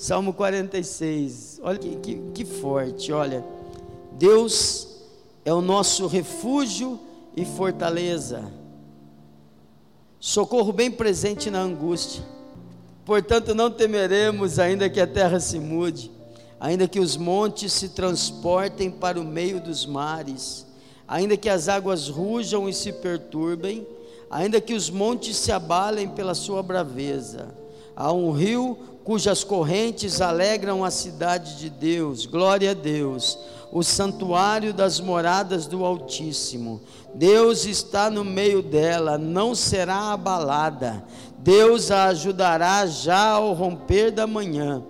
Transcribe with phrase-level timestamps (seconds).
[0.00, 1.60] Salmo 46.
[1.62, 3.44] Olha que, que, que forte, olha.
[4.12, 4.88] Deus
[5.44, 6.98] é o nosso refúgio
[7.36, 8.50] e fortaleza.
[10.18, 12.24] Socorro bem presente na angústia.
[13.04, 16.10] Portanto, não temeremos, ainda que a terra se mude,
[16.58, 20.66] ainda que os montes se transportem para o meio dos mares,
[21.06, 23.86] ainda que as águas rujam e se perturbem,
[24.30, 27.54] ainda que os montes se abalem pela sua braveza.
[27.94, 28.78] Há um rio
[29.10, 33.36] cujas correntes alegram a cidade de Deus, glória a Deus,
[33.72, 36.80] o santuário das moradas do Altíssimo.
[37.12, 41.02] Deus está no meio dela, não será abalada.
[41.38, 44.80] Deus a ajudará já ao romper da manhã.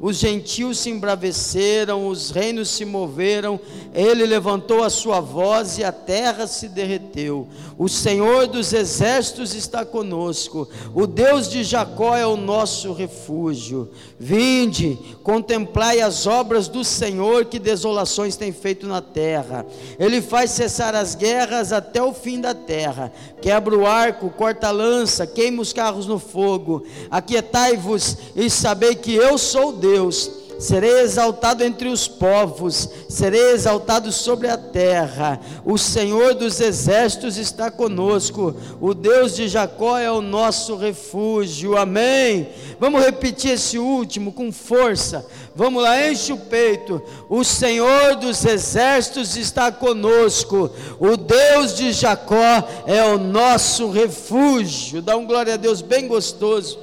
[0.00, 3.60] Os gentios se embraveceram, os reinos se moveram,
[3.92, 7.46] ele levantou a sua voz e a terra se derreteu.
[7.76, 13.90] O Senhor dos exércitos está conosco, o Deus de Jacó é o nosso refúgio.
[14.18, 19.66] Vinde, contemplai as obras do Senhor, que desolações tem feito na terra.
[19.98, 24.70] Ele faz cessar as guerras até o fim da terra, quebra o arco, corta a
[24.70, 26.84] lança, queima os carros no fogo.
[27.10, 34.12] Aquietai-vos e sabei que eu sou Deus Deus, serei exaltado entre os povos, serei exaltado
[34.12, 35.40] sobre a terra.
[35.64, 41.76] O Senhor dos exércitos está conosco, o Deus de Jacó é o nosso refúgio.
[41.76, 42.50] Amém.
[42.78, 45.26] Vamos repetir esse último com força.
[45.56, 47.02] Vamos lá, enche o peito.
[47.28, 55.02] O Senhor dos exércitos está conosco, o Deus de Jacó é o nosso refúgio.
[55.02, 56.78] Dá um glória a Deus bem gostoso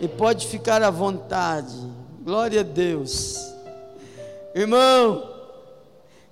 [0.00, 1.97] e pode ficar à vontade.
[2.28, 3.54] Glória a Deus.
[4.54, 5.34] Irmão,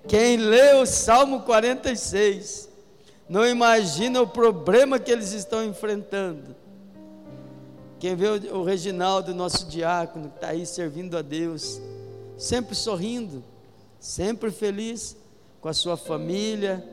[0.07, 2.69] quem lê o Salmo 46,
[3.27, 6.55] não imagina o problema que eles estão enfrentando.
[7.99, 11.81] Quem vê o Reginaldo, nosso diácono, que está aí servindo a Deus,
[12.37, 13.43] sempre sorrindo,
[13.99, 15.17] sempre feliz
[15.63, 16.87] com a sua família,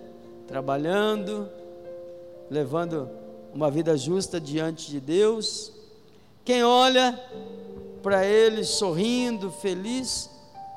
[0.47, 1.49] trabalhando,
[2.49, 3.09] levando
[3.53, 5.73] uma vida justa diante de Deus.
[6.45, 7.21] Quem olha
[8.03, 10.30] para ele sorrindo, feliz.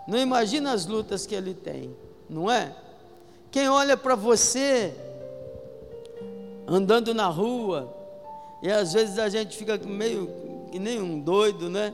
[0.06, 1.94] Não imagina as lutas que ele tem,
[2.30, 2.74] não é?
[3.50, 4.94] Quem olha para você
[6.66, 7.92] andando na rua,
[8.62, 10.30] e às vezes a gente fica meio
[10.70, 11.92] que nem um doido, né?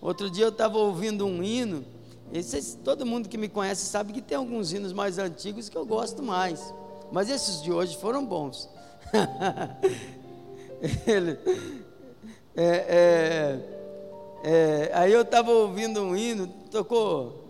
[0.00, 1.84] Outro dia eu estava ouvindo um hino,
[2.32, 5.76] e vocês, todo mundo que me conhece sabe que tem alguns hinos mais antigos que
[5.76, 6.72] eu gosto mais,
[7.10, 8.70] mas esses de hoje foram bons.
[11.06, 11.38] Ele,
[12.56, 13.81] é, é,
[14.42, 17.42] é, aí eu estava ouvindo um hino, tocou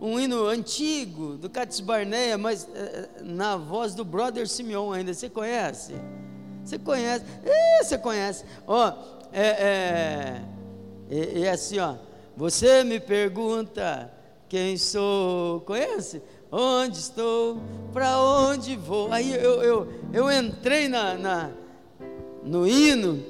[0.00, 5.14] um hino antigo do Cates Barneia, mas é, na voz do Brother Simeon ainda.
[5.14, 5.94] Você conhece?
[6.64, 7.24] Você conhece?
[7.44, 8.44] É, você conhece?
[8.66, 8.92] Ó,
[9.32, 10.42] é, é,
[11.10, 11.94] é, é assim, ó.
[12.36, 14.12] Você me pergunta
[14.48, 16.20] quem sou, conhece?
[16.50, 17.60] Onde estou?
[17.92, 19.12] Para onde vou?
[19.12, 21.50] Aí eu, eu, eu entrei na, na,
[22.42, 23.22] no hino,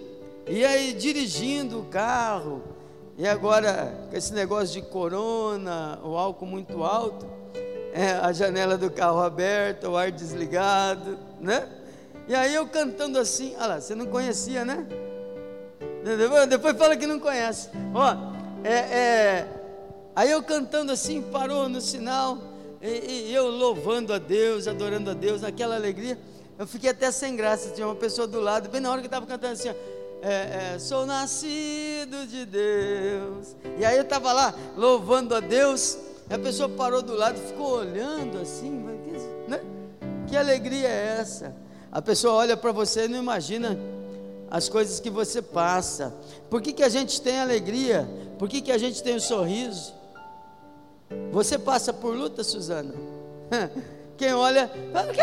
[0.47, 2.63] e aí dirigindo o carro,
[3.19, 7.27] e agora, com esse negócio de corona, o álcool muito alto,
[7.95, 11.67] é, a janela do carro aberta, o ar desligado, né?
[12.29, 14.87] E aí eu cantando assim, olha lá, você não conhecia, né?
[16.49, 17.71] Depois fala que não conhece.
[17.95, 18.15] Ó,
[18.63, 19.49] é, é,
[20.15, 22.37] aí eu cantando assim, parou no sinal,
[22.83, 26.19] e, e eu louvando a Deus, adorando a Deus, naquela alegria.
[26.59, 29.27] Eu fiquei até sem graça, tinha uma pessoa do lado, bem na hora que estava
[29.27, 29.75] cantando assim, ó,
[30.29, 33.55] é, é, sou nascido de Deus.
[33.79, 35.97] E aí eu estava lá louvando a Deus,
[36.29, 38.71] e a pessoa parou do lado e ficou olhando assim,
[39.47, 39.61] né?
[40.27, 41.55] Que alegria é essa?
[41.93, 43.79] A pessoa olha para você e não imagina
[44.51, 46.13] as coisas que você passa.
[46.51, 48.09] Por que, que a gente tem alegria?
[48.37, 49.95] Por que, que a gente tem o um sorriso?
[51.31, 52.95] Você passa por luta, Suzana?
[54.19, 54.69] Quem olha,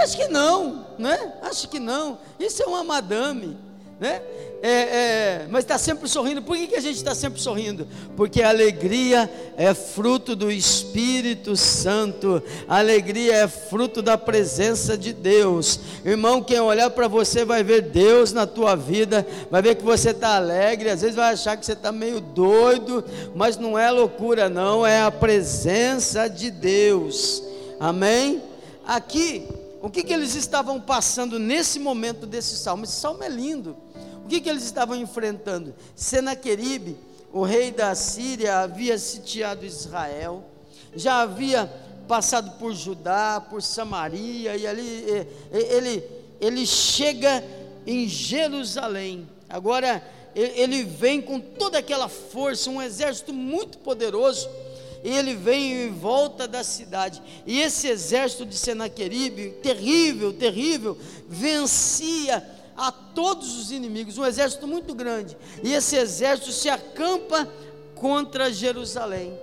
[0.02, 1.40] acho que não, né?
[1.42, 2.20] Acho que não.
[2.40, 3.58] Isso é uma madame
[4.04, 4.22] né?
[4.62, 6.42] É, é, mas está sempre sorrindo.
[6.42, 7.88] Por que, que a gente está sempre sorrindo?
[8.18, 15.14] Porque a alegria é fruto do Espírito Santo, a alegria é fruto da presença de
[15.14, 15.80] Deus.
[16.04, 20.10] Irmão, quem olhar para você vai ver Deus na tua vida, vai ver que você
[20.10, 24.50] está alegre, às vezes vai achar que você está meio doido, mas não é loucura,
[24.50, 27.42] não, é a presença de Deus.
[27.80, 28.42] Amém?
[28.86, 29.48] Aqui
[29.84, 32.86] o que, que eles estavam passando nesse momento desse salmo?
[32.86, 33.76] Esse salmo é lindo.
[34.24, 35.74] O que, que eles estavam enfrentando?
[35.96, 36.98] Senaqueribe,
[37.32, 40.46] o rei da Síria, havia sitiado Israel,
[40.96, 41.72] já havia
[42.08, 46.04] passado por Judá, por Samaria, e ali ele,
[46.40, 47.44] ele chega
[47.86, 49.28] em Jerusalém.
[49.50, 50.04] Agora
[50.36, 54.50] ele vem com toda aquela força, um exército muito poderoso,
[55.04, 57.22] e ele vem em volta da cidade.
[57.46, 60.98] E esse exército de Senaqueribe, terrível, terrível,
[61.28, 65.38] vencia a todos os inimigos, um exército muito grande.
[65.64, 67.48] E esse exército se acampa
[67.96, 69.38] contra Jerusalém.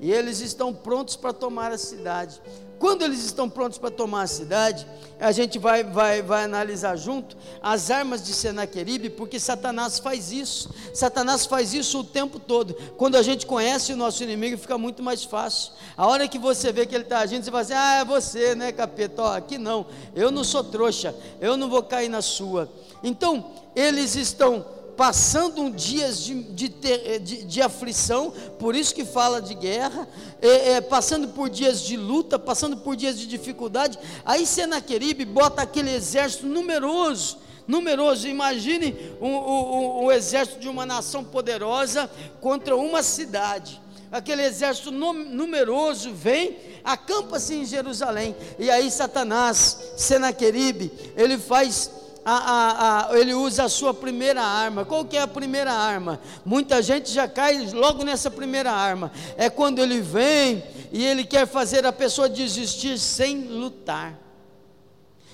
[0.00, 2.40] E eles estão prontos para tomar a cidade.
[2.82, 4.84] Quando eles estão prontos para tomar a cidade,
[5.20, 10.68] a gente vai, vai, vai analisar junto as armas de Senaqueribe, porque Satanás faz isso.
[10.92, 12.74] Satanás faz isso o tempo todo.
[12.96, 15.74] Quando a gente conhece o nosso inimigo, fica muito mais fácil.
[15.96, 18.56] A hora que você vê que ele está agindo, você fala assim: ah, é você,
[18.56, 19.22] né, capeta?
[19.22, 22.68] Ó, aqui não, eu não sou trouxa, eu não vou cair na sua.
[23.00, 29.40] Então, eles estão passando um dias de, de, de, de, aflição, por isso que fala
[29.40, 30.08] de guerra,
[30.40, 33.98] é, é, passando por dias de luta, passando por dias de dificuldade.
[34.24, 38.28] Aí Senaqueribe bota aquele exército numeroso, numeroso.
[38.28, 42.10] Imagine o, o exército de uma nação poderosa
[42.40, 43.80] contra uma cidade.
[44.10, 48.36] Aquele exército numeroso vem, acampa-se em Jerusalém.
[48.58, 54.84] E aí Satanás, Senaqueribe, ele faz a, a, a, ele usa a sua primeira arma.
[54.84, 56.20] Qual que é a primeira arma?
[56.44, 59.10] Muita gente já cai logo nessa primeira arma.
[59.36, 64.18] É quando ele vem e ele quer fazer a pessoa desistir sem lutar.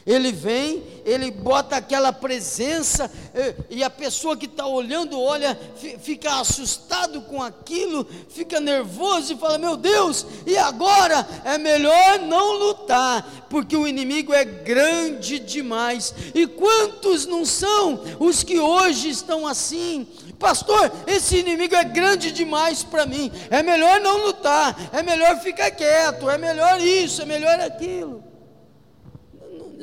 [0.09, 3.11] Ele vem, ele bota aquela presença,
[3.69, 5.57] e a pessoa que está olhando, olha,
[6.01, 11.29] fica assustado com aquilo, fica nervoso e fala: Meu Deus, e agora?
[11.45, 16.15] É melhor não lutar, porque o inimigo é grande demais.
[16.35, 20.09] E quantos não são os que hoje estão assim?
[20.39, 23.31] Pastor, esse inimigo é grande demais para mim.
[23.51, 28.28] É melhor não lutar, é melhor ficar quieto, é melhor isso, é melhor aquilo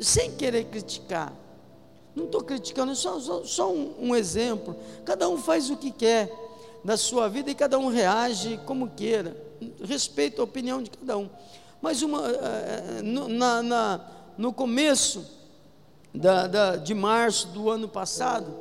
[0.00, 1.32] sem querer criticar.
[2.14, 4.74] Não estou criticando, só, só, só um, um, exemplo.
[5.04, 6.32] Cada um faz o que quer
[6.82, 9.36] na sua vida e cada um reage como queira.
[9.82, 11.28] Respeito a opinião de cada um.
[11.80, 14.00] Mas uma, eh, no, na, na,
[14.38, 15.26] no começo
[16.14, 18.56] da, da, de março do ano passado,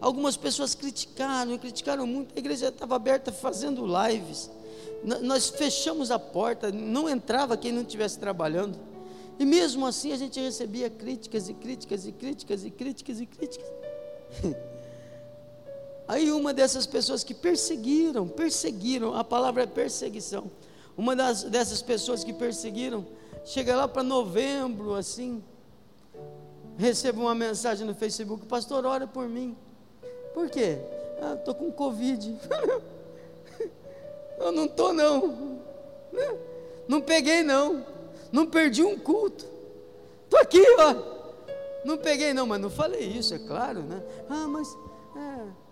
[0.00, 2.34] algumas pessoas criticaram, criticaram muito.
[2.34, 4.50] A igreja estava aberta fazendo lives.
[5.22, 8.76] Nós fechamos a porta, não entrava quem não estivesse trabalhando.
[9.38, 13.68] E mesmo assim a gente recebia críticas e críticas e críticas e críticas e críticas.
[16.08, 20.50] Aí uma dessas pessoas que perseguiram, perseguiram, a palavra é perseguição.
[20.96, 23.04] Uma das, dessas pessoas que perseguiram,
[23.44, 25.42] chega lá para novembro, assim,
[26.78, 29.56] recebo uma mensagem no Facebook, pastor, ora por mim.
[30.32, 30.78] Por quê?
[31.20, 32.38] Ah, estou com Covid.
[34.38, 35.58] Eu não estou não.
[36.86, 37.84] Não peguei não.
[38.32, 39.46] Não perdi um culto.
[40.24, 40.94] Estou aqui, ó.
[41.84, 44.02] Não peguei, não, mas não falei isso, é claro, né?
[44.28, 44.76] Ah, mas.
[45.16, 45.66] É.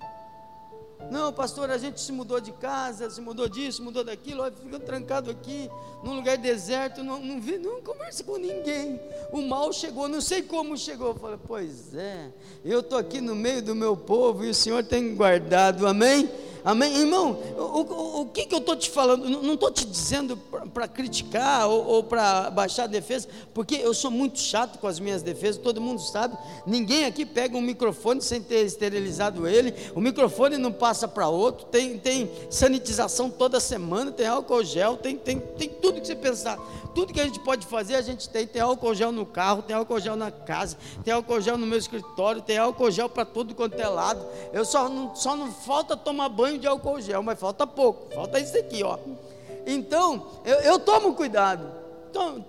[1.10, 4.80] Não, pastor, a gente se mudou de casa, se mudou disso, mudou daquilo, ó, ficou
[4.80, 5.68] trancado aqui,
[6.02, 9.00] num lugar deserto, não, não, vi, não conversa com ninguém.
[9.30, 11.08] O mal chegou, não sei como chegou.
[11.08, 12.30] Eu falei, pois é,
[12.64, 16.30] eu estou aqui no meio do meu povo e o Senhor tem guardado, amém?
[16.64, 16.96] Amém?
[16.96, 19.28] Irmão, o, o, o que, que eu estou te falando?
[19.28, 20.34] Não estou te dizendo
[20.72, 24.98] para criticar ou, ou para baixar a defesa, porque eu sou muito chato com as
[24.98, 26.38] minhas defesas, todo mundo sabe.
[26.66, 31.66] Ninguém aqui pega um microfone sem ter esterilizado ele, o microfone não passa para outro,
[31.66, 36.58] tem, tem sanitização toda semana, tem álcool gel, tem, tem, tem tudo que você pensar.
[36.94, 38.46] Tudo que a gente pode fazer, a gente tem.
[38.46, 41.76] Tem álcool gel no carro, tem álcool gel na casa, tem álcool gel no meu
[41.78, 44.24] escritório, tem álcool gel para tudo quanto é lado.
[44.52, 48.38] Eu só não, só não falta tomar banho de álcool gel, mas falta pouco, falta
[48.38, 48.98] isso aqui, ó.
[49.66, 51.84] Então, eu, eu tomo cuidado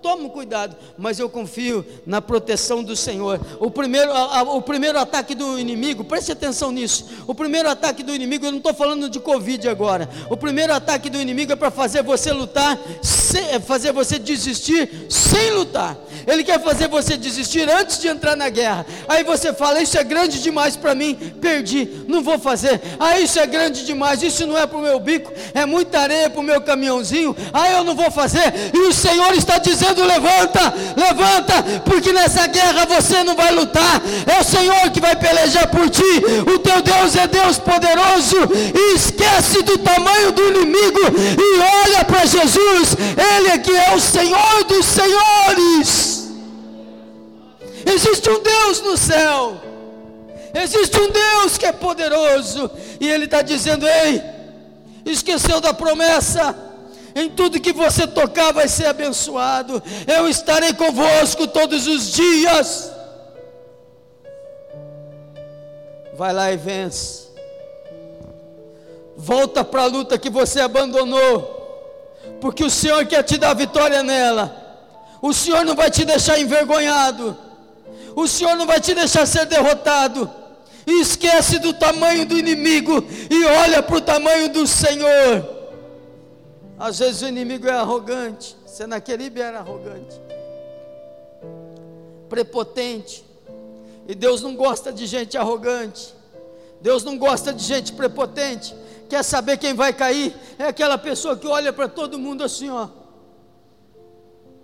[0.00, 3.40] tomo cuidado, mas eu confio na proteção do Senhor.
[3.58, 4.10] O primeiro,
[4.54, 7.06] o primeiro ataque do inimigo, preste atenção nisso.
[7.26, 10.08] O primeiro ataque do inimigo, eu não estou falando de Covid agora.
[10.30, 12.78] O primeiro ataque do inimigo é para fazer você lutar,
[13.50, 15.96] é fazer você desistir sem lutar.
[16.26, 18.86] Ele quer fazer você desistir antes de entrar na guerra.
[19.08, 22.80] Aí você fala: Isso é grande demais para mim, perdi, não vou fazer.
[22.98, 26.30] Ah, isso é grande demais, isso não é para o meu bico, é muita areia
[26.30, 27.36] para o meu caminhãozinho.
[27.52, 28.52] Ah, eu não vou fazer.
[28.72, 34.40] E o Senhor está dizendo: levanta, levanta, porque nessa guerra você não vai lutar, é
[34.40, 36.02] o Senhor que vai pelejar por ti.
[36.54, 38.36] O teu Deus é Deus poderoso,
[38.74, 40.76] e esquece do tamanho do inimigo
[41.38, 46.15] e olha para Jesus, Ele é que é o Senhor dos Senhores.
[47.86, 49.60] Existe um Deus no céu,
[50.52, 52.68] existe um Deus que é poderoso,
[53.00, 54.20] e Ele está dizendo: ei,
[55.04, 56.54] esqueceu da promessa
[57.14, 59.82] em tudo que você tocar vai ser abençoado.
[60.06, 62.92] Eu estarei convosco todos os dias.
[66.12, 67.28] Vai lá e vence.
[69.16, 71.40] Volta para a luta que você abandonou,
[72.38, 74.54] porque o Senhor quer te dar vitória nela.
[75.22, 77.45] O Senhor não vai te deixar envergonhado.
[78.16, 80.28] O Senhor não vai te deixar ser derrotado.
[80.84, 85.46] Esquece do tamanho do inimigo e olha para o tamanho do Senhor.
[86.78, 88.56] Às vezes o inimigo é arrogante.
[88.66, 90.20] Senaqueribe era arrogante,
[92.28, 93.24] prepotente.
[94.08, 96.14] E Deus não gosta de gente arrogante.
[96.80, 98.74] Deus não gosta de gente prepotente.
[99.08, 100.34] Quer saber quem vai cair?
[100.58, 102.88] É aquela pessoa que olha para todo mundo assim, ó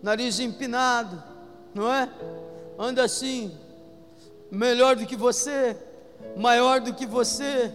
[0.03, 1.23] nariz empinado,
[1.73, 2.09] não é?
[2.79, 3.53] Anda assim,
[4.51, 5.77] melhor do que você,
[6.37, 7.73] maior do que você,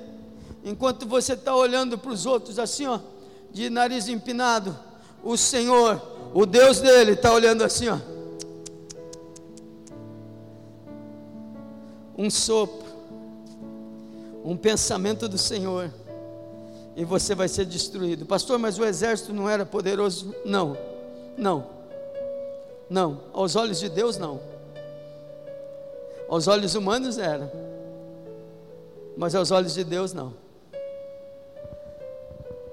[0.64, 3.00] enquanto você está olhando para os outros assim, ó,
[3.52, 4.78] de nariz empinado,
[5.24, 6.02] o Senhor,
[6.34, 7.98] o Deus dele, está olhando assim, ó.
[12.18, 12.88] Um sopro,
[14.44, 15.92] um pensamento do Senhor,
[16.96, 18.26] e você vai ser destruído.
[18.26, 20.34] Pastor, mas o exército não era poderoso?
[20.44, 20.76] Não,
[21.38, 21.68] não.
[22.90, 24.57] Não, aos olhos de Deus não.
[26.30, 27.52] Aos olhos humanos era.
[29.16, 30.34] Mas aos olhos de Deus não.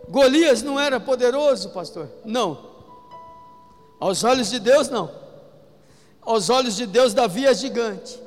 [0.08, 2.08] Golias não era poderoso, pastor?
[2.24, 2.74] Não.
[3.98, 5.10] Aos olhos de Deus não.
[6.20, 8.20] Aos olhos de Deus Davi é gigante.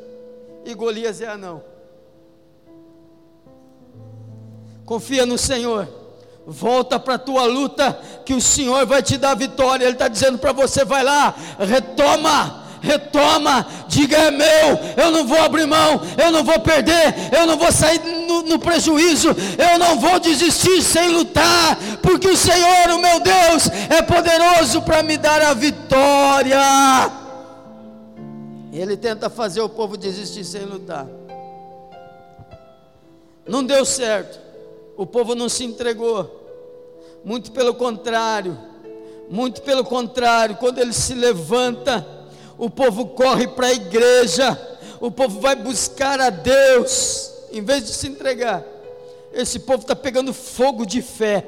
[0.65, 1.63] E Golias é anão.
[4.85, 5.87] Confia no Senhor.
[6.45, 9.83] Volta para a tua luta, que o Senhor vai te dar vitória.
[9.83, 15.39] Ele está dizendo para você: vai lá, retoma, retoma, diga é meu, eu não vou
[15.39, 19.99] abrir mão, eu não vou perder, eu não vou sair no, no, prejuízo, eu não
[19.99, 25.41] vou desistir sem lutar, porque o Senhor, o meu Deus, é poderoso para me dar
[25.41, 26.59] a vitória.
[28.71, 31.07] Ele tenta fazer o povo desistir sem lutar,
[33.47, 34.47] não deu certo
[34.97, 36.43] o povo não se entregou.
[37.23, 38.57] Muito pelo contrário,
[39.29, 42.05] muito pelo contrário, quando ele se levanta,
[42.57, 44.59] o povo corre para a igreja,
[44.99, 48.63] o povo vai buscar a Deus, em vez de se entregar.
[49.33, 51.45] Esse povo está pegando fogo de fé.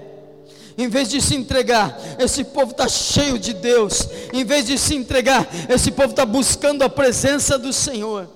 [0.77, 4.07] Em vez de se entregar, esse povo está cheio de Deus.
[4.31, 8.29] Em vez de se entregar, esse povo está buscando a presença do Senhor.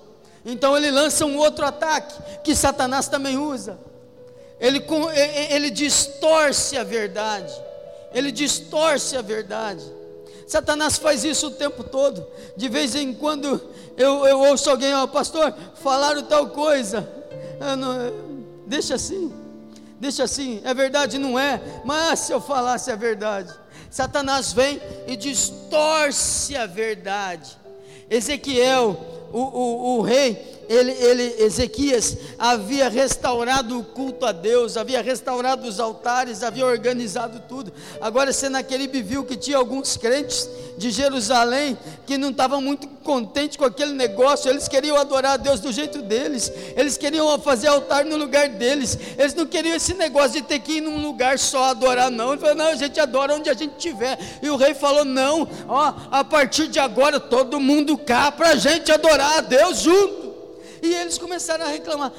[0.45, 3.77] Então ele lança um outro ataque que Satanás também usa
[4.63, 4.81] ele,
[5.49, 7.53] ele distorce a verdade,
[8.13, 9.83] ele distorce a verdade.
[10.47, 12.25] Satanás faz isso o tempo todo.
[12.55, 13.61] De vez em quando
[13.97, 17.07] eu, eu ouço alguém, ó, oh, pastor, falaram tal coisa.
[17.77, 18.13] Não,
[18.67, 19.31] deixa assim,
[19.99, 23.53] deixa assim, é verdade, não é, mas se eu falasse a verdade,
[23.89, 27.57] Satanás vem e distorce a verdade.
[28.09, 28.99] Ezequiel,
[29.31, 35.67] o, o, o rei, ele, ele, Ezequias havia restaurado o culto a Deus, havia restaurado
[35.67, 37.71] os altares, havia organizado tudo.
[38.01, 43.65] Agora Senaqueribe viu que tinha alguns crentes de Jerusalém que não estavam muito contentes com
[43.65, 48.15] aquele negócio, eles queriam adorar a Deus do jeito deles, eles queriam fazer altar no
[48.15, 52.09] lugar deles, eles não queriam esse negócio de ter que ir num lugar só adorar,
[52.09, 52.31] não.
[52.31, 54.17] Ele falou: não, a gente adora onde a gente estiver.
[54.41, 58.55] E o rei falou: não, ó, a partir de agora todo mundo cá para a
[58.55, 60.22] gente adorar a Deus junto.
[60.83, 62.11] E eles começaram a reclamar.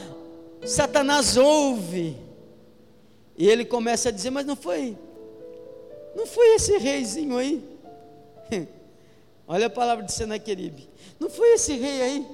[0.65, 2.17] Satanás ouve.
[3.37, 4.97] E ele começa a dizer: Mas não foi,
[6.17, 7.63] não foi esse reizinho aí.
[9.47, 10.89] Olha a palavra de Senaqueribe.
[11.21, 12.27] Não foi esse rei aí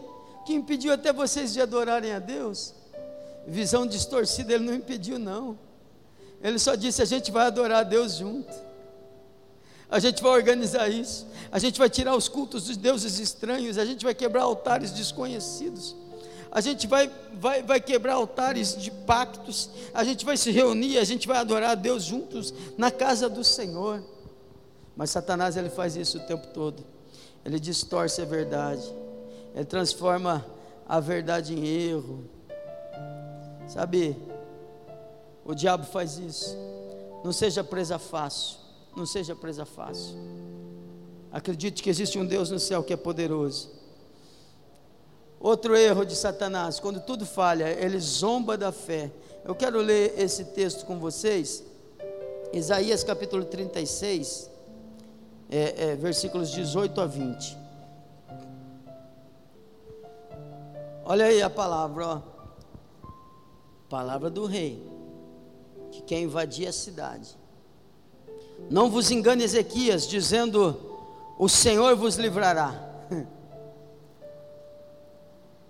[0.46, 2.74] que impediu até vocês de adorarem a Deus?
[3.44, 5.58] Visão distorcida, ele não impediu, não.
[6.40, 8.54] Ele só disse: a gente vai adorar a Deus junto.
[9.90, 11.26] A gente vai organizar isso.
[11.50, 13.76] A gente vai tirar os cultos dos deuses estranhos.
[13.78, 15.96] A gente vai quebrar altares desconhecidos
[16.52, 21.04] a gente vai, vai, vai quebrar altares de pactos, a gente vai se reunir, a
[21.04, 24.02] gente vai adorar a Deus juntos na casa do Senhor.
[24.96, 26.84] Mas Satanás ele faz isso o tempo todo.
[27.44, 28.82] Ele distorce a verdade.
[29.54, 30.44] Ele transforma
[30.88, 32.24] a verdade em erro.
[33.68, 34.16] Sabe?
[35.44, 36.56] O diabo faz isso.
[37.24, 38.58] Não seja presa fácil.
[38.96, 40.16] Não seja presa fácil.
[41.30, 43.79] Acredite que existe um Deus no céu que é poderoso
[45.40, 49.10] Outro erro de Satanás, quando tudo falha, ele zomba da fé.
[49.42, 51.64] Eu quero ler esse texto com vocês,
[52.52, 54.50] Isaías capítulo 36,
[55.48, 57.56] é, é, versículos 18 a 20.
[61.06, 62.20] Olha aí a palavra, ó.
[63.88, 64.86] Palavra do rei,
[65.90, 67.34] que quer invadir a cidade.
[68.68, 70.78] Não vos engane, Ezequias, dizendo:
[71.38, 72.89] O Senhor vos livrará.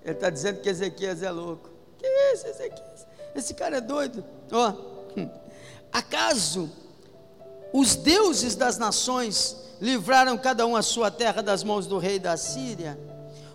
[0.04, 1.68] Ele está dizendo que Ezequias é louco.
[1.98, 3.06] Que isso, Ezequias?
[3.34, 4.24] Esse cara é doido.
[4.50, 4.90] Ó,
[5.92, 6.70] Acaso
[7.72, 12.36] os deuses das nações livraram cada um a sua terra das mãos do rei da
[12.36, 12.98] Síria?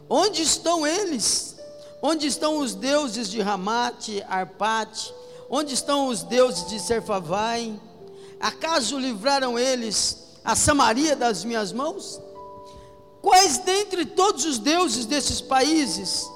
[0.10, 1.56] Onde estão eles?
[2.02, 5.14] Onde estão os deuses de Ramate, Arpate?
[5.50, 7.80] Onde estão os deuses de Serfavai?
[8.40, 12.22] Acaso livraram eles a Samaria das minhas mãos?
[13.22, 16.30] Quais dentre todos os deuses desses países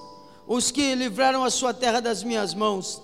[0.50, 3.00] os que livraram a sua terra das minhas mãos?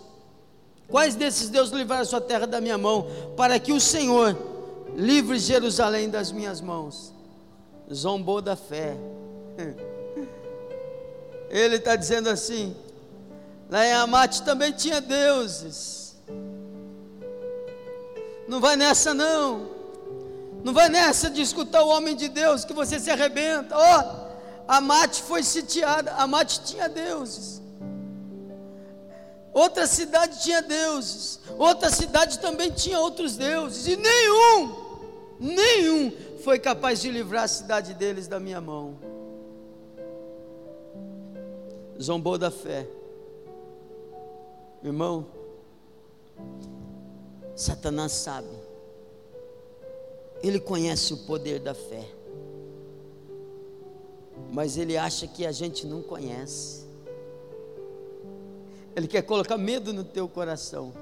[0.88, 4.36] Quais desses deuses livraram a sua terra da minha mão, para que o Senhor
[4.96, 7.14] livre Jerusalém das minhas mãos?
[7.94, 8.98] Zombou da fé.
[11.52, 12.76] Ele está dizendo assim:
[13.70, 16.16] lá em Amate também tinha deuses.
[18.48, 19.70] Não vai nessa não.
[20.64, 23.78] Não vai nessa de escutar o homem de Deus que você se arrebenta.
[23.78, 24.25] Ó, oh,
[24.68, 26.14] Amate foi sitiada.
[26.14, 27.62] Amate tinha deuses.
[29.54, 31.40] Outra cidade tinha deuses.
[31.58, 33.88] Outra cidade também tinha outros deuses.
[33.88, 34.76] E nenhum,
[35.40, 36.12] nenhum
[36.44, 38.98] foi capaz de livrar a cidade deles da minha mão.
[42.02, 42.88] Zombou da fé.
[44.84, 45.26] Irmão,
[47.56, 48.50] Satanás sabe,
[50.44, 52.08] ele conhece o poder da fé,
[54.52, 56.86] mas ele acha que a gente não conhece.
[58.96, 60.94] Ele quer colocar medo no teu coração.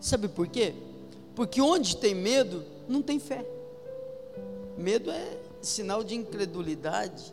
[0.00, 0.74] Sabe por quê?
[1.34, 3.46] Porque onde tem medo, não tem fé.
[4.76, 7.32] Medo é sinal de incredulidade.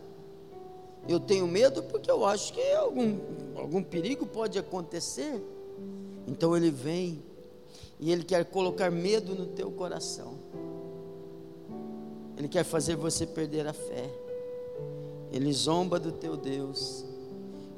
[1.07, 3.17] Eu tenho medo porque eu acho que algum,
[3.55, 5.41] algum perigo pode acontecer.
[6.27, 7.23] Então ele vem
[7.99, 10.37] e ele quer colocar medo no teu coração.
[12.37, 14.24] Ele quer fazer você perder a fé.
[15.35, 17.03] Ele zomba do teu Deus.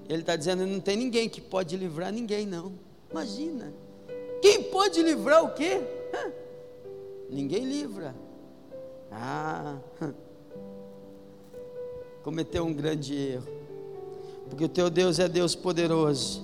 [0.08, 2.72] Ele está dizendo: não tem ninguém que pode livrar ninguém, não.
[3.10, 3.74] Imagina.
[4.40, 5.82] Quem pode livrar o quê?
[7.28, 8.16] Ninguém livra.
[9.12, 9.80] Ah,
[12.22, 13.48] cometeu um grande erro.
[14.48, 16.44] Porque o teu Deus é Deus poderoso.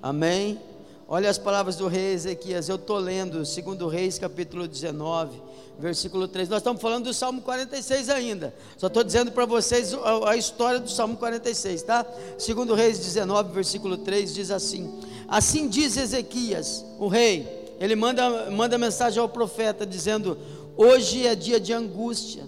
[0.00, 0.58] Amém?
[1.08, 2.68] Olha as palavras do rei Ezequias.
[2.68, 5.40] Eu estou lendo, segundo Reis, capítulo 19
[5.78, 6.48] versículo 3.
[6.48, 8.54] Nós estamos falando do Salmo 46 ainda.
[8.76, 12.06] Só estou dizendo para vocês a, a, história do Salmo 46, tá?
[12.38, 14.92] Segundo Reis 19, versículo 3 diz assim:
[15.28, 20.38] Assim diz Ezequias, o rei, ele manda, manda mensagem ao profeta dizendo:
[20.76, 22.44] Hoje é dia de angústia,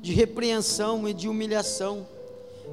[0.00, 2.06] de repreensão e de humilhação.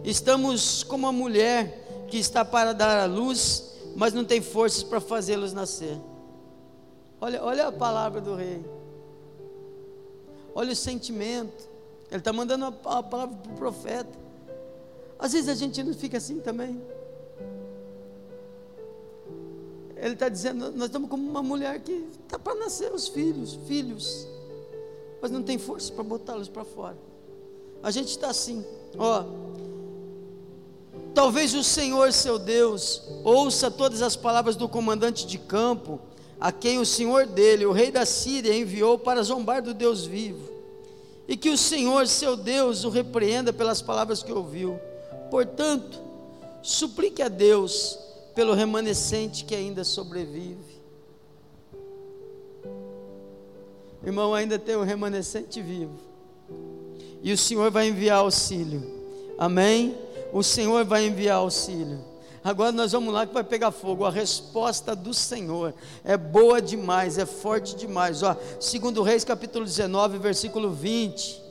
[0.03, 4.99] Estamos como uma mulher que está para dar à luz, mas não tem forças para
[4.99, 5.97] fazê-los nascer.
[7.19, 8.63] Olha, olha a palavra do rei
[10.55, 11.69] olha o sentimento.
[12.09, 14.17] Ele está mandando a, palavra para o profeta.
[15.19, 16.81] Às vezes a gente não fica assim também.
[19.97, 24.27] Ele está dizendo, nós estamos como uma mulher que está para nascer os filhos, filhos,
[25.21, 26.97] mas não tem força para botá-los para fora.
[27.81, 28.63] A gente está assim,
[28.97, 29.25] ó.
[31.15, 35.97] Talvez o Senhor, seu Deus, ouça todas as palavras do comandante de campo
[36.37, 40.51] a quem o senhor dele, o rei da Síria, enviou para zombar do Deus vivo.
[41.25, 44.77] E que o Senhor, seu Deus, o repreenda pelas palavras que ouviu.
[45.31, 45.97] Portanto,
[46.61, 47.97] suplique a Deus
[48.35, 50.75] pelo remanescente que ainda sobrevive.
[54.05, 55.97] Irmão, ainda tem um remanescente vivo.
[57.23, 58.83] E o Senhor vai enviar auxílio.
[59.39, 60.04] Amém?
[60.35, 62.03] O Senhor vai enviar auxílio.
[62.43, 64.03] Agora nós vamos lá que vai pegar fogo.
[64.03, 68.21] A resposta do Senhor é boa demais, é forte demais.
[68.21, 71.41] Ó, segundo Reis capítulo 19, versículo 20.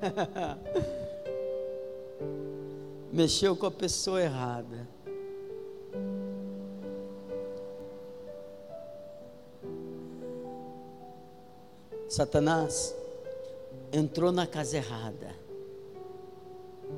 [3.12, 4.88] Mexeu com a pessoa errada.
[12.08, 12.96] Satanás
[13.96, 15.46] entrou na casa errada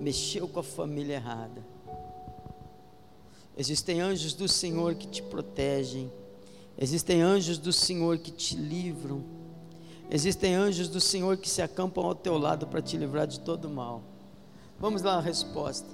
[0.01, 1.65] mexeu com a família errada.
[3.57, 6.13] Existem anjos do Senhor que te protegem.
[6.77, 9.25] Existem anjos do Senhor que te livram.
[10.11, 13.69] Existem anjos do Senhor que se acampam ao teu lado para te livrar de todo
[13.69, 14.03] mal.
[14.79, 15.89] Vamos lá a resposta.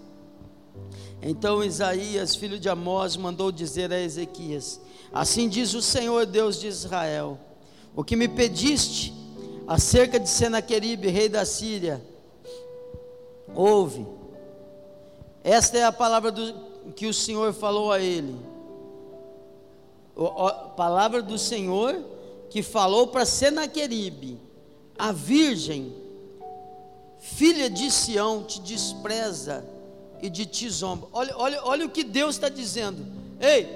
[1.22, 4.80] Então Isaías, filho de Amós, mandou dizer a Ezequias:
[5.12, 7.38] Assim diz o Senhor Deus de Israel:
[7.96, 9.23] O que me pediste
[9.66, 12.02] acerca de Senaqueribe, rei da Síria,
[13.54, 14.06] Ouve.
[15.42, 16.54] Esta é a palavra do,
[16.96, 18.36] que o Senhor falou a ele.
[20.16, 22.02] A palavra do Senhor
[22.48, 24.40] que falou para Senaqueribe:
[24.98, 25.94] A virgem,
[27.18, 29.64] filha de Sião, te despreza
[30.22, 31.08] e de ti zomba.
[31.12, 33.04] Olha, olha, olha o que Deus está dizendo.
[33.40, 33.68] Ei,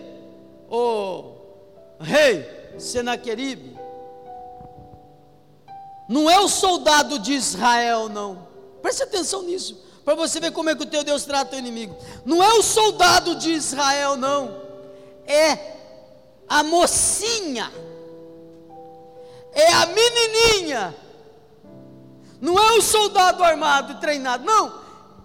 [0.71, 1.33] o
[2.01, 2.47] rei
[2.79, 3.77] Senaqueribe,
[6.09, 8.49] não é o soldado de Israel, não.
[8.81, 11.95] Preste atenção nisso, para você ver como é que o teu Deus trata o inimigo.
[12.25, 14.63] Não é o soldado de Israel, não.
[15.27, 15.77] É
[16.49, 17.71] a mocinha.
[19.53, 20.97] É a menininha.
[22.41, 24.73] Não é o soldado armado e treinado, não.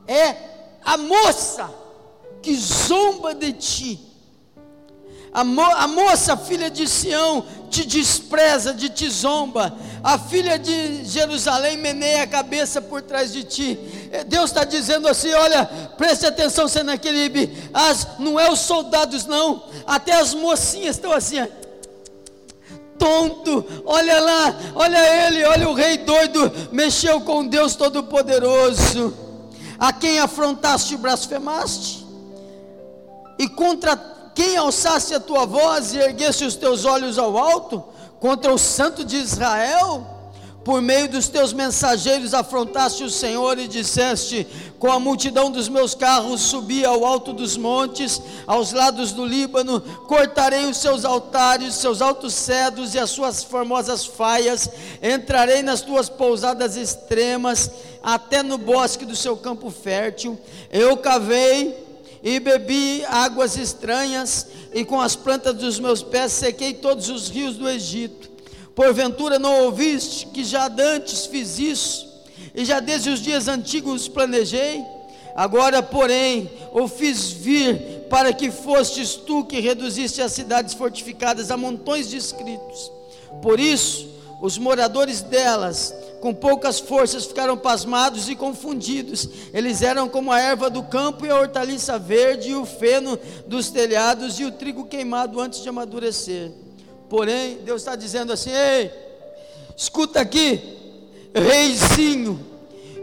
[0.05, 0.35] É
[0.83, 1.73] a moça
[2.41, 4.12] que zomba de ti
[5.33, 9.75] a, mo a moça, filha de Sião, te despreza, de te zomba.
[10.03, 13.79] A filha de Jerusalém meneia a cabeça por trás de ti.
[14.11, 15.65] É, Deus está dizendo assim: olha,
[15.97, 17.51] preste atenção, Senaqueribe.
[17.73, 19.63] As, não é os soldados, não.
[19.87, 21.47] Até as mocinhas estão assim, ó
[22.95, 29.13] tonto, olha lá, olha ele, olha o rei doido, mexeu com Deus Todo-Poderoso,
[29.77, 32.05] a quem afrontaste e blasfemaste,
[33.37, 33.97] e contra
[34.33, 37.83] quem alçasse a tua voz e erguesse os teus olhos ao alto
[38.19, 40.13] contra o santo de Israel?
[40.63, 44.47] Por meio dos teus mensageiros afrontaste o Senhor e disseste:
[44.79, 49.81] Com a multidão dos meus carros subi ao alto dos montes, aos lados do Líbano,
[50.07, 54.69] cortarei os seus altares, seus altos cedros e as suas formosas faias,
[55.01, 57.69] entrarei nas tuas pousadas extremas,
[58.01, 60.39] até no bosque do seu campo fértil.
[60.71, 61.82] Eu cavei
[62.23, 67.57] e bebi águas estranhas, e com as plantas dos meus pés sequei todos os rios
[67.57, 68.31] do Egito.
[68.73, 72.07] Porventura não ouviste que já dantes fiz isso,
[72.55, 74.81] e já desde os dias antigos planejei?
[75.35, 81.57] Agora, porém, o fiz vir para que fostes tu que reduziste as cidades fortificadas a
[81.57, 82.91] montões de escritos.
[83.41, 84.07] Por isso,
[84.41, 89.27] os moradores delas com poucas forças, ficaram pasmados e confundidos.
[89.53, 93.69] Eles eram como a erva do campo e a hortaliça verde, e o feno dos
[93.69, 96.49] telhados e o trigo queimado antes de amadurecer.
[97.09, 98.89] Porém, Deus está dizendo assim: ei,
[99.75, 100.61] escuta aqui,
[101.35, 102.39] reizinho,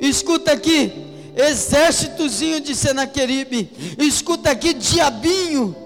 [0.00, 0.90] escuta aqui,
[1.36, 5.76] exércitozinho de Senaqueribe, escuta aqui, diabinho,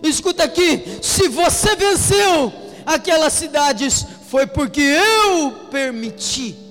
[0.00, 2.52] escuta aqui, se você venceu
[2.86, 6.62] aquelas cidades, foi porque eu permiti.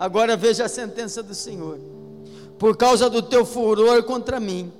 [0.00, 1.78] Agora veja a sentença do Senhor.
[2.58, 4.72] Por causa do teu furor contra mim,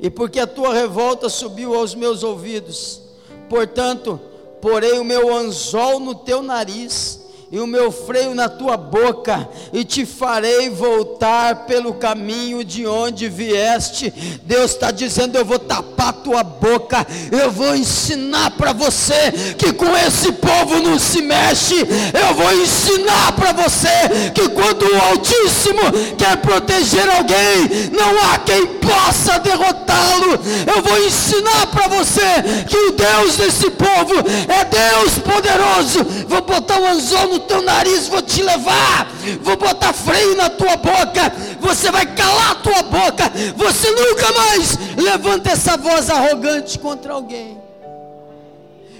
[0.00, 3.02] e porque a tua revolta subiu aos meus ouvidos,
[3.50, 4.18] portanto,
[4.62, 7.21] porei o meu anzol no teu nariz
[7.52, 13.28] e o meu freio na tua boca, e te farei voltar pelo caminho de onde
[13.28, 14.10] vieste.
[14.42, 19.94] Deus está dizendo: Eu vou tapar tua boca, eu vou ensinar para você que com
[19.98, 21.74] esse povo não se mexe.
[21.76, 25.82] Eu vou ensinar para você que quando o Altíssimo
[26.16, 30.38] quer proteger alguém, não há quem possa derrotá-lo.
[30.66, 32.20] Eu vou ensinar para você
[32.68, 34.14] que o Deus desse povo
[34.48, 36.04] é Deus poderoso.
[36.28, 40.76] Vou botar um anzol no teu nariz, vou te levar, vou botar freio na tua
[40.76, 47.14] boca, você vai calar a tua boca, você nunca mais levanta essa voz arrogante contra
[47.14, 47.60] alguém.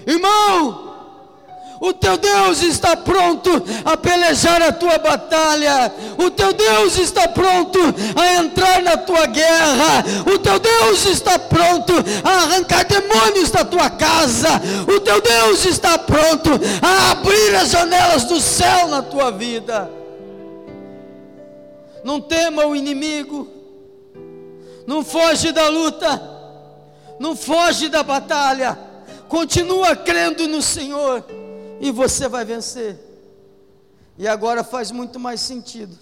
[0.05, 0.82] Irmão,
[1.83, 5.91] o teu Deus está pronto a pelejar a tua batalha.
[6.17, 7.77] O teu Deus está pronto
[8.15, 10.01] a entrar na tua guerra.
[10.33, 11.91] O teu Deus está pronto
[12.23, 14.61] a arrancar demônios da tua casa.
[14.87, 19.91] O teu Deus está pronto a abrir as janelas do céu na tua vida.
[22.01, 23.45] Não tema o inimigo.
[24.87, 26.31] Não foge da luta.
[27.19, 28.79] Não foge da batalha.
[29.27, 31.42] Continua crendo no Senhor
[31.83, 32.97] e você vai vencer.
[34.17, 35.99] E agora faz muito mais sentido.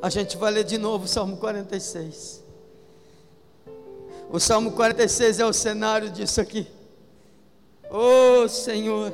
[0.00, 2.40] A gente vai ler de novo o Salmo 46.
[4.30, 6.68] O Salmo 46 é o cenário disso aqui.
[7.90, 9.12] Oh Senhor,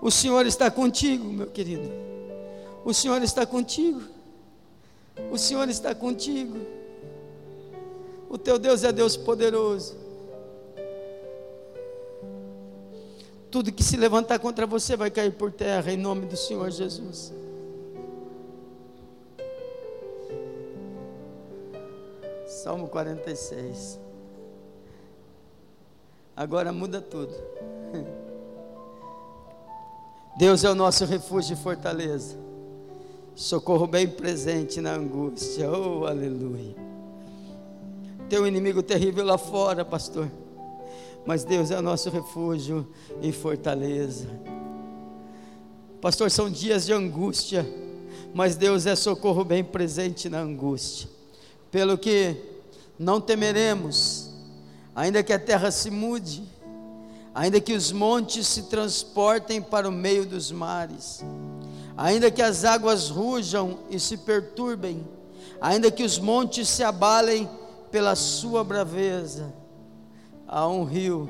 [0.00, 1.90] o Senhor está contigo, meu querido.
[2.84, 4.02] O Senhor está contigo.
[5.32, 6.60] O Senhor está contigo.
[8.30, 9.96] O teu Deus é Deus poderoso.
[13.54, 17.32] Tudo que se levantar contra você vai cair por terra, em nome do Senhor Jesus.
[22.48, 24.00] Salmo 46.
[26.36, 27.32] Agora muda tudo.
[30.36, 32.36] Deus é o nosso refúgio e fortaleza.
[33.36, 35.70] Socorro bem presente na angústia.
[35.70, 36.74] Oh, aleluia.
[38.28, 40.28] Teu inimigo terrível lá fora, pastor
[41.26, 42.86] mas Deus é o nosso refúgio
[43.22, 44.28] e fortaleza.
[46.00, 47.66] Pastor, são dias de angústia,
[48.34, 51.08] mas Deus é socorro bem presente na angústia.
[51.70, 52.36] Pelo que
[52.98, 54.30] não temeremos,
[54.94, 56.42] ainda que a terra se mude,
[57.34, 61.24] ainda que os montes se transportem para o meio dos mares,
[61.96, 65.08] ainda que as águas rujam e se perturbem,
[65.60, 67.48] ainda que os montes se abalem
[67.90, 69.54] pela sua braveza,
[70.54, 71.28] há um rio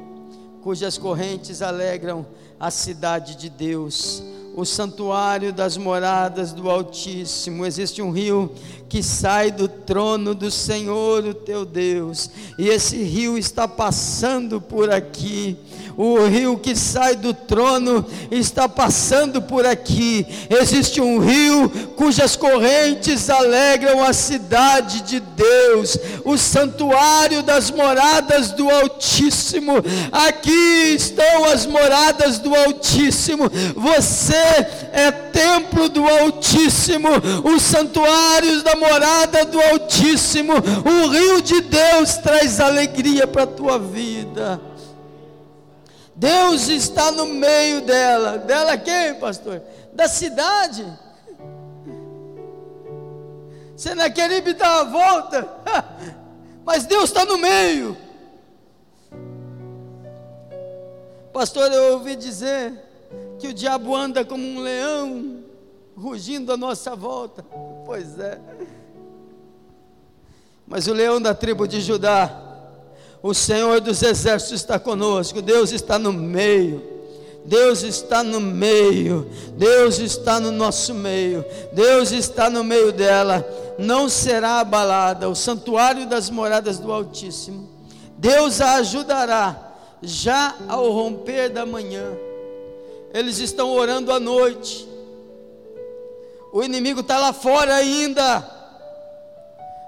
[0.63, 2.27] cujas correntes alegram
[2.61, 4.23] a cidade de Deus
[4.55, 7.67] o santuário das moradas do Altíssimo.
[7.67, 8.53] Existe um rio
[8.89, 14.91] que sai do trono do Senhor, o teu Deus, e esse rio está passando por
[14.91, 15.59] aqui
[15.97, 20.27] o rio que sai do trono está passando por aqui.
[20.51, 28.69] Existe um rio cujas correntes alegram a cidade de Deus, o santuário das moradas do
[28.69, 29.75] Altíssimo.
[30.11, 33.51] Aqui estão as moradas do Altíssimo.
[33.77, 34.44] Você
[34.93, 37.09] é templo do Altíssimo,
[37.45, 40.53] os santuários da morada do Altíssimo.
[40.55, 44.61] O rio de Deus traz alegria para a tua vida.
[46.15, 48.39] Deus está no meio dela.
[48.39, 49.61] Dela quem, pastor?
[49.93, 50.87] Da cidade.
[53.77, 55.49] Senaqueribe dá a volta,
[56.65, 57.97] mas Deus está no meio.
[61.33, 62.73] Pastor, eu ouvi dizer
[63.39, 65.45] que o diabo anda como um leão,
[65.97, 67.45] rugindo à nossa volta.
[67.85, 68.41] Pois é.
[70.67, 72.45] Mas o leão da tribo de Judá
[73.27, 76.93] o Senhor dos exércitos está conosco, Deus está no meio.
[77.43, 81.43] Deus está no meio, Deus está no nosso meio,
[81.73, 83.47] Deus está no meio dela,
[83.79, 87.69] não será abalada, o santuário das moradas do Altíssimo.
[88.19, 92.13] Deus a ajudará já ao romper da manhã.
[93.15, 94.89] Eles estão orando à noite,
[96.53, 98.45] o inimigo está lá fora ainda,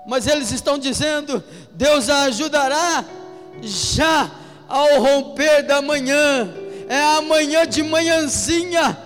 [0.07, 3.05] mas eles estão dizendo: Deus a ajudará
[3.61, 4.31] já
[4.69, 6.55] ao romper da manhã,
[6.89, 8.97] é amanhã de manhãzinha,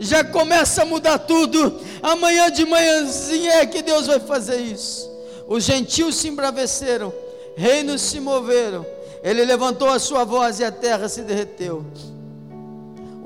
[0.00, 1.78] já começa a mudar tudo.
[2.02, 5.10] Amanhã de manhãzinha é que Deus vai fazer isso.
[5.46, 7.12] Os gentios se embraveceram,
[7.54, 8.86] reinos se moveram.
[9.22, 11.84] Ele levantou a sua voz e a terra se derreteu.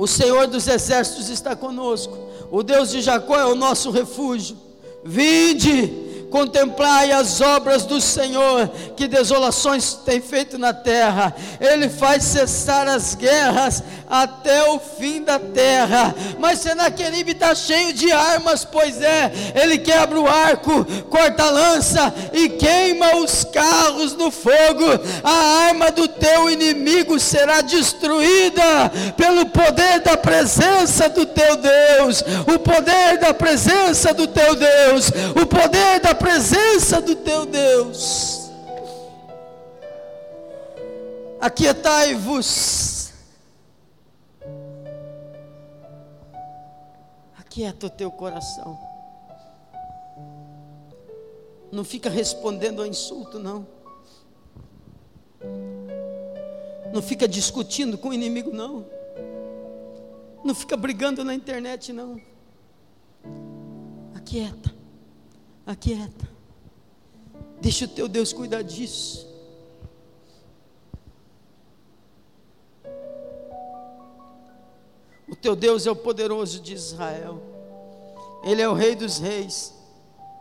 [0.00, 2.16] O Senhor dos exércitos está conosco.
[2.50, 4.56] O Deus de Jacó é o nosso refúgio.
[5.04, 5.92] Vinde
[6.30, 11.34] Contemplai as obras do Senhor, que desolações tem feito na terra.
[11.60, 16.14] Ele faz cessar as guerras até o fim da terra.
[16.38, 22.14] Mas Senaqueribe está cheio de armas, pois é, ele quebra o arco, corta a lança
[22.32, 24.84] e queima os carros no fogo.
[25.24, 32.58] A arma do teu inimigo será destruída pelo poder da presença do teu Deus, o
[32.58, 38.50] poder da presença do teu Deus, o poder da presença do teu Deus.
[41.40, 43.12] Aquietai-vos.
[47.38, 48.78] Aquieta o teu coração.
[51.72, 53.66] Não fica respondendo a insulto, não.
[56.92, 58.84] Não fica discutindo com o inimigo, não.
[60.44, 62.20] Não fica brigando na internet, não.
[64.14, 64.79] Aquieta
[65.72, 66.28] aquieta.
[67.60, 69.28] Deixa o teu Deus cuidar disso.
[75.28, 77.40] O teu Deus é o poderoso de Israel.
[78.42, 79.74] Ele é o Rei dos Reis.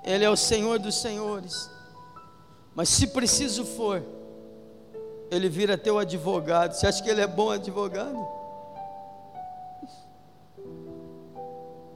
[0.03, 1.69] Ele é o Senhor dos Senhores.
[2.73, 4.01] Mas se preciso for,
[5.29, 6.73] ele vira teu advogado.
[6.73, 8.17] Você acha que ele é bom advogado?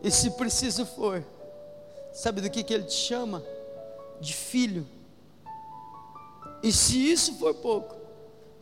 [0.05, 1.23] E se preciso for,
[2.13, 3.43] Sabe do que, que ele te chama?
[4.21, 4.85] De filho.
[6.61, 7.95] E se isso for pouco,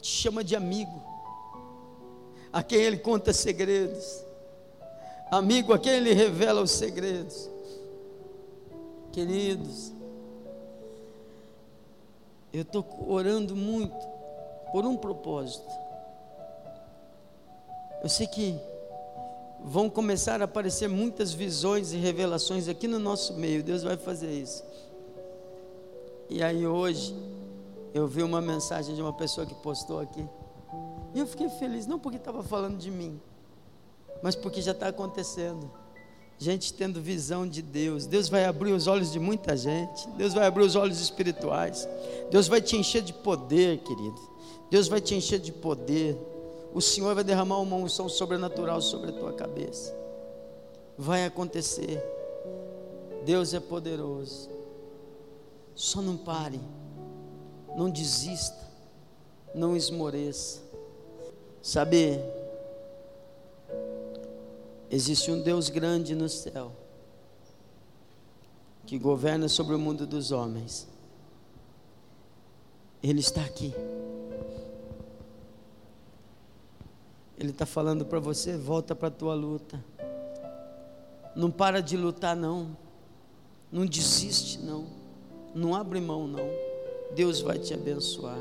[0.02, 1.04] te chama de amigo,
[2.52, 4.24] a quem ele conta segredos,
[5.30, 7.50] amigo a quem ele revela os segredos.
[9.12, 9.92] Queridos,
[12.54, 14.08] eu estou orando muito
[14.72, 15.70] por um propósito.
[18.02, 18.60] Eu sei que
[19.64, 23.64] vão começar a aparecer muitas visões e revelações aqui no nosso meio.
[23.64, 24.64] Deus vai fazer isso.
[26.30, 27.16] E aí hoje
[27.94, 30.26] eu vi uma mensagem de uma pessoa que postou aqui.
[31.14, 33.20] E eu fiquei feliz, não porque estava falando de mim,
[34.24, 35.70] mas porque já está acontecendo.
[36.40, 38.08] Gente tendo visão de Deus.
[38.08, 40.08] Deus vai abrir os olhos de muita gente.
[40.18, 41.88] Deus vai abrir os olhos espirituais.
[42.32, 44.20] Deus vai te encher de poder, querido.
[44.72, 46.18] Deus vai te encher de poder
[46.74, 49.96] o Senhor vai derramar uma unção sobrenatural sobre a tua cabeça.
[50.98, 52.02] Vai acontecer.
[53.26, 54.50] Deus é poderoso.
[55.76, 56.60] Só não pare.
[57.76, 58.60] Não desista.
[59.54, 60.62] não esmoreça.
[61.62, 62.20] Sabe,
[64.90, 66.72] existe um Deus grande no céu,
[68.86, 70.88] que governa sobre o mundo dos homens.
[73.04, 73.74] Ele está aqui.
[77.42, 79.84] Ele está falando para você: volta para a tua luta.
[81.36, 82.78] Não para de lutar, não.
[83.72, 84.86] Não desiste, não.
[85.56, 86.48] Não abre mão, não.
[87.16, 88.38] Deus vai te abençoar.